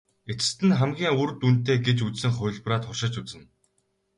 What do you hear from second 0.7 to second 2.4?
хамгийн үр дүнтэй гэж үзсэн